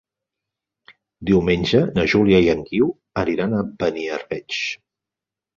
Diumenge 1.31 1.81
na 1.99 2.05
Júlia 2.15 2.39
i 2.45 2.49
en 2.55 2.65
Guiu 2.71 2.89
aniran 3.25 3.55
a 3.55 3.63
Beniarbeig. 3.85 4.63